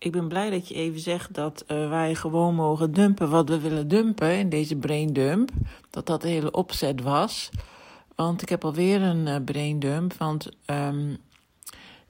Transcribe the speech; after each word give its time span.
ik 0.00 0.12
ben 0.12 0.28
blij 0.28 0.50
dat 0.50 0.68
je 0.68 0.74
even 0.74 1.00
zegt 1.00 1.34
dat 1.34 1.64
uh, 1.68 1.88
wij 1.88 2.14
gewoon 2.14 2.54
mogen 2.54 2.92
dumpen 2.92 3.30
wat 3.30 3.48
we 3.48 3.60
willen 3.60 3.88
dumpen 3.88 4.38
in 4.38 4.48
deze 4.48 4.76
brain 4.76 5.12
dump. 5.12 5.50
Dat 5.90 6.06
dat 6.06 6.22
de 6.22 6.28
hele 6.28 6.50
opzet 6.50 7.02
was. 7.02 7.50
Want 8.14 8.42
ik 8.42 8.48
heb 8.48 8.64
alweer 8.64 9.02
een 9.02 9.26
uh, 9.26 9.36
brain 9.44 9.78
dump. 9.78 10.14
Want 10.14 10.48
um, 10.66 11.16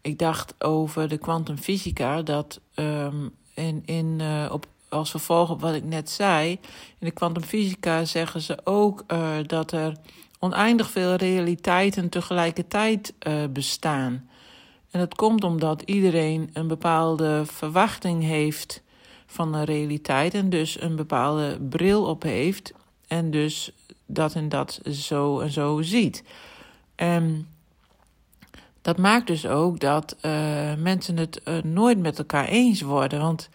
ik 0.00 0.18
dacht 0.18 0.64
over 0.64 1.08
de 1.08 1.18
kwantumfysica 1.18 2.22
dat 2.22 2.60
um, 2.74 3.30
in, 3.54 3.82
in, 3.84 4.18
uh, 4.20 4.48
op, 4.52 4.66
als 4.88 5.10
vervolg 5.10 5.50
op 5.50 5.60
wat 5.60 5.74
ik 5.74 5.84
net 5.84 6.10
zei. 6.10 6.50
In 6.98 7.06
de 7.06 7.10
kwantumfysica 7.10 8.04
zeggen 8.04 8.40
ze 8.40 8.58
ook 8.64 9.04
dat 9.46 9.72
er 9.72 9.96
oneindig 10.38 10.90
veel 10.90 11.14
realiteiten 11.14 12.08
tegelijkertijd 12.08 13.14
bestaan. 13.52 14.28
En 14.90 15.00
dat 15.00 15.14
komt 15.14 15.44
omdat 15.44 15.82
iedereen 15.82 16.50
een 16.52 16.68
bepaalde 16.68 17.42
verwachting 17.46 18.22
heeft 18.22 18.82
van 19.26 19.54
een 19.54 19.64
realiteit 19.64 20.34
en 20.34 20.50
dus 20.50 20.80
een 20.80 20.96
bepaalde 20.96 21.58
bril 21.68 22.04
op 22.04 22.22
heeft 22.22 22.72
en 23.06 23.30
dus 23.30 23.72
dat 24.06 24.34
en 24.34 24.48
dat 24.48 24.80
zo 24.90 25.40
en 25.40 25.50
zo 25.50 25.82
ziet. 25.82 26.24
En 26.95 27.48
dat 28.82 28.98
maakt 28.98 29.26
dus 29.26 29.46
ook 29.46 29.80
dat 29.80 30.16
uh, 30.22 30.74
mensen 30.74 31.16
het 31.16 31.40
uh, 31.45 31.62
nooit 31.62 31.98
met 31.98 32.18
elkaar 32.18 32.48
eens 32.48 32.80
worden. 32.80 33.20
Want 33.20 33.50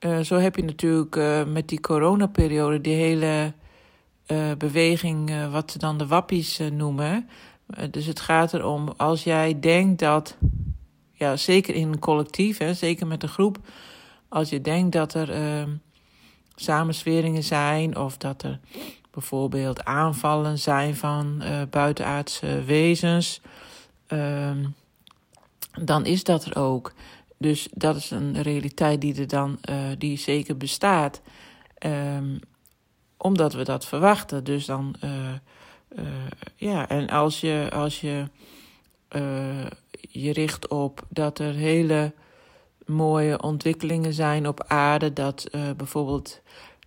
uh, 0.00 0.18
zo 0.18 0.36
heb 0.36 0.56
je 0.56 0.64
natuurlijk 0.64 1.46
met 1.48 1.68
die 1.68 1.80
coronaperiode 1.80 2.80
die 2.80 2.94
hele 2.94 3.52
beweging, 4.58 5.50
wat 5.50 5.70
ze 5.70 5.78
dan 5.78 5.98
de 5.98 6.06
wappies 6.06 6.60
noemen. 6.72 7.28
Dus 7.90 8.06
het 8.06 8.20
gaat 8.20 8.54
erom, 8.54 8.88
als 8.96 9.24
jij 9.24 9.60
denkt 9.60 9.98
dat, 9.98 10.36
ja, 11.12 11.36
zeker 11.36 11.74
in 11.74 11.88
een 11.88 11.98
collectief, 11.98 12.58
hè, 12.58 12.74
zeker 12.74 13.06
met 13.06 13.22
een 13.22 13.28
groep, 13.28 13.58
als 14.28 14.48
je 14.48 14.60
denkt 14.60 14.92
dat 14.92 15.14
er 15.14 15.58
uh, 15.60 15.68
samensweringen 16.54 17.42
zijn 17.42 17.96
of 17.96 18.16
dat 18.16 18.42
er 18.42 18.60
bijvoorbeeld 19.10 19.84
aanvallen 19.84 20.58
zijn 20.58 20.96
van 20.96 21.40
uh, 21.42 21.62
buitenaardse 21.70 22.62
wezens, 22.64 23.40
uh, 24.08 24.50
dan 25.80 26.06
is 26.06 26.24
dat 26.24 26.44
er 26.44 26.56
ook. 26.56 26.92
Dus 27.38 27.68
dat 27.72 27.96
is 27.96 28.10
een 28.10 28.42
realiteit 28.42 29.00
die 29.00 29.14
er 29.20 29.26
dan, 29.26 29.58
uh, 29.70 29.76
die 29.98 30.18
zeker 30.18 30.56
bestaat, 30.56 31.20
um, 31.86 32.40
omdat 33.16 33.52
we 33.52 33.64
dat 33.64 33.86
verwachten. 33.86 34.44
Dus 34.44 34.64
dan 34.64 34.94
uh, 35.98 36.04
ja, 36.56 36.88
en 36.88 37.08
als 37.08 37.40
je, 37.40 37.68
als 37.72 38.00
je 38.00 38.24
uh, 39.16 39.66
je 40.00 40.32
richt 40.32 40.68
op 40.68 41.06
dat 41.08 41.38
er 41.38 41.54
hele 41.54 42.12
mooie 42.86 43.42
ontwikkelingen 43.42 44.12
zijn 44.12 44.48
op 44.48 44.64
aarde, 44.66 45.12
dat 45.12 45.46
uh, 45.50 45.70
bijvoorbeeld 45.76 46.40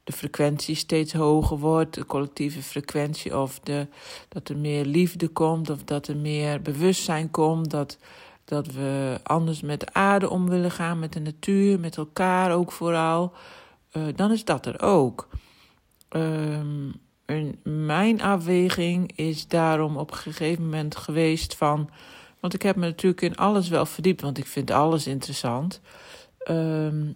de 0.03 0.11
frequentie 0.11 0.75
steeds 0.75 1.13
hoger 1.13 1.57
wordt, 1.57 1.93
de 1.93 2.05
collectieve 2.05 2.61
frequentie, 2.61 3.37
of 3.39 3.59
de, 3.59 3.87
dat 4.29 4.49
er 4.49 4.57
meer 4.57 4.85
liefde 4.85 5.27
komt, 5.27 5.69
of 5.69 5.83
dat 5.83 6.07
er 6.07 6.17
meer 6.17 6.61
bewustzijn 6.61 7.31
komt, 7.31 7.69
dat, 7.69 7.97
dat 8.45 8.67
we 8.67 9.19
anders 9.23 9.61
met 9.61 9.79
de 9.79 9.93
aarde 9.93 10.29
om 10.29 10.49
willen 10.49 10.71
gaan, 10.71 10.99
met 10.99 11.13
de 11.13 11.19
natuur, 11.19 11.79
met 11.79 11.97
elkaar 11.97 12.51
ook 12.51 12.71
vooral, 12.71 13.33
dan 14.15 14.31
is 14.31 14.45
dat 14.45 14.65
er 14.65 14.81
ook. 14.81 15.27
Um, 16.09 16.93
mijn 17.63 18.21
afweging 18.21 19.11
is 19.15 19.47
daarom 19.47 19.97
op 19.97 20.11
een 20.11 20.17
gegeven 20.17 20.63
moment 20.63 20.95
geweest 20.95 21.55
van. 21.55 21.89
Want 22.39 22.53
ik 22.53 22.61
heb 22.61 22.75
me 22.75 22.85
natuurlijk 22.85 23.21
in 23.21 23.35
alles 23.35 23.69
wel 23.69 23.85
verdiept, 23.85 24.21
want 24.21 24.37
ik 24.37 24.45
vind 24.45 24.71
alles 24.71 25.07
interessant. 25.07 25.81
Um, 26.49 27.13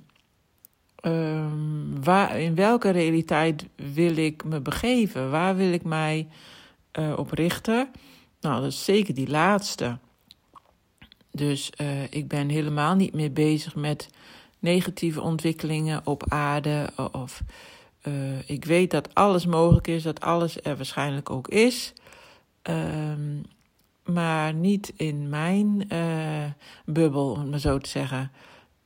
um, 1.02 2.04
waar, 2.04 2.40
in 2.40 2.56
welke 2.56 2.90
realiteit 2.90 3.66
wil 3.76 4.18
ik 4.18 4.44
me 4.44 4.60
begeven? 4.60 5.32
Waar 5.32 5.56
wil 5.56 5.72
ik 5.72 5.84
mij 5.84 6.28
uh, 7.00 7.14
op 7.18 7.32
richten? 7.32 7.90
Nou, 8.42 8.62
dat 8.62 8.72
is 8.72 8.86
zeker 8.86 9.14
die 9.14 9.30
laatste. 9.30 9.98
Dus 11.32 11.72
uh, 11.82 12.04
ik 12.04 12.28
ben 12.28 12.50
helemaal 12.50 12.96
niet 12.96 13.14
meer 13.14 13.34
bezig 13.34 13.76
met 13.76 14.10
negatieve 14.60 15.22
ontwikkelingen 15.22 16.02
op 16.04 16.24
aarde 16.28 16.90
of 17.12 17.42
uh, 18.08 18.50
ik 18.50 18.66
weet 18.66 18.92
dat 18.92 19.14
alles 19.16 19.46
mogelijk 19.46 19.88
is, 19.88 20.04
dat 20.04 20.22
alles 20.22 20.58
er 20.62 20.76
waarschijnlijk 20.76 21.30
ook 21.30 21.48
is. 21.48 21.94
Um, 22.64 23.42
maar 24.08 24.54
niet 24.54 24.94
in 24.96 25.30
mijn 25.30 25.86
uh, 25.94 26.44
bubbel, 26.86 27.32
om 27.32 27.40
het 27.40 27.50
maar 27.50 27.60
zo 27.60 27.78
te 27.78 27.90
zeggen. 27.90 28.32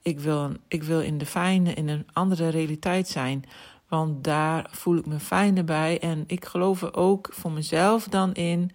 Ik 0.02 0.20
wil, 0.20 0.52
ik 0.68 0.84
wil 0.84 1.02
in 1.02 1.18
de 1.18 1.26
fijne, 1.26 1.74
in 1.74 1.88
een 1.88 2.08
andere 2.14 2.50
realiteit 2.50 3.08
zijn. 3.08 3.44
Want 3.88 4.24
daar 4.24 4.68
voel 4.72 4.98
ik 4.98 5.06
me 5.06 5.20
fijner 5.20 5.64
bij. 5.64 6.00
En 6.00 6.24
ik 6.28 6.46
geloof 6.46 6.82
er 6.82 6.96
ook 6.96 7.30
voor 7.32 7.52
mezelf 7.52 8.08
dan 8.08 8.34
in 8.34 8.72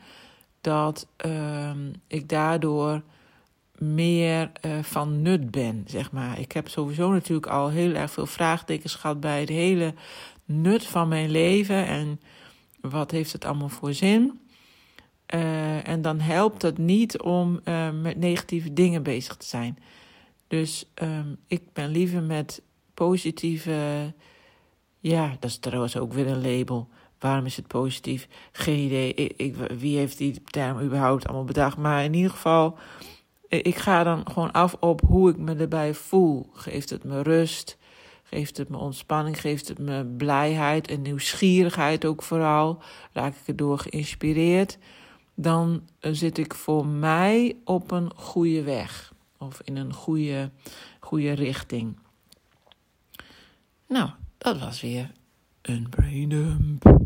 dat 0.61 1.07
uh, 1.27 1.71
ik 2.07 2.29
daardoor 2.29 3.03
meer 3.79 4.51
uh, 4.67 4.83
van 4.83 5.23
nut 5.23 5.51
ben, 5.51 5.85
zeg 5.87 6.13
maar. 6.13 6.39
Ik 6.39 6.53
heb 6.53 6.69
sowieso 6.69 7.13
natuurlijk 7.13 7.47
al 7.47 7.69
heel 7.69 7.95
erg 7.95 8.11
veel 8.11 8.27
vraagtekens 8.27 8.95
gehad 8.95 9.21
bij 9.21 9.41
het 9.41 9.49
hele 9.49 9.95
nut 10.47 10.87
van 10.87 11.09
mijn 11.09 11.31
leven 11.31 11.87
en 11.87 12.21
wat 12.81 13.11
heeft 13.11 13.33
het 13.33 13.45
allemaal 13.45 13.69
voor 13.69 13.93
zin. 13.93 14.41
Uh, 15.35 15.89
en 15.89 16.03
dan 16.03 16.21
helpt 16.21 16.63
het 16.63 16.79
niet 16.79 17.21
om 17.21 17.61
uh, 17.65 17.91
met 17.91 18.17
negatieve 18.17 18.73
dingen 18.73 19.03
bezig 19.03 19.37
te 19.37 19.47
zijn. 19.47 19.79
Dus 20.49 20.91
um, 21.03 21.37
ik 21.47 21.73
ben 21.73 21.91
liever 21.91 22.23
met 22.23 22.63
positieve. 22.95 24.13
Ja, 25.01 25.37
dat 25.41 25.51
is 25.51 25.59
trouwens 25.59 25.97
ook 25.97 26.13
weer 26.13 26.27
een 26.27 26.57
label. 26.57 26.89
Waarom 27.19 27.47
is 27.47 27.57
het 27.57 27.67
positief? 27.67 28.29
Geen 28.53 28.79
idee. 28.79 29.35
Wie 29.79 29.97
heeft 29.97 30.19
die 30.19 30.43
term 30.45 30.81
überhaupt 30.81 31.27
allemaal 31.27 31.45
bedacht? 31.45 31.77
Maar 31.77 32.05
in 32.05 32.15
ieder 32.15 32.31
geval, 32.31 32.79
ik 33.49 33.77
ga 33.77 34.03
dan 34.03 34.23
gewoon 34.31 34.53
af 34.53 34.77
op 34.81 35.01
hoe 35.01 35.31
ik 35.31 35.37
me 35.37 35.55
erbij 35.55 35.95
voel. 35.95 36.51
Geeft 36.53 36.91
het 36.91 37.05
me 37.05 37.23
rust? 37.23 37.79
Geeft 38.31 38.57
het 38.57 38.69
me 38.69 38.77
ontspanning, 38.77 39.41
geeft 39.41 39.69
het 39.69 39.79
me 39.79 40.05
blijheid 40.05 40.89
en 40.89 41.03
nieuwsgierigheid 41.03 42.05
ook 42.05 42.23
vooral. 42.23 42.83
Raak 43.13 43.35
ik 43.35 43.47
erdoor 43.47 43.79
geïnspireerd. 43.79 44.79
Dan 45.35 45.83
zit 46.01 46.39
ik 46.39 46.55
voor 46.55 46.87
mij 46.87 47.57
op 47.65 47.91
een 47.91 48.11
goede 48.17 48.63
weg. 48.63 49.15
Of 49.39 49.61
in 49.65 49.77
een 49.77 49.93
goede, 49.93 50.51
goede 51.01 51.33
richting. 51.33 51.99
Nou, 53.89 54.11
dat 54.39 54.59
was 54.59 54.81
weer 54.81 55.13
een 55.63 55.87
brain 55.89 56.29
dump. 56.29 57.06